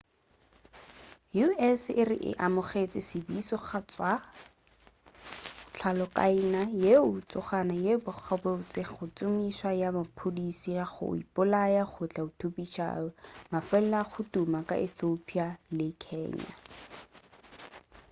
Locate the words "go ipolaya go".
10.93-12.03